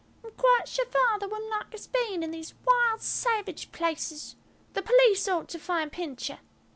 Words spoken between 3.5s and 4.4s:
places.